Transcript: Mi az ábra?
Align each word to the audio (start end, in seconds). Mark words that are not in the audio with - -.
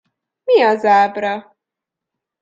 Mi 0.45 0.61
az 0.61 0.83
ábra? 0.83 1.57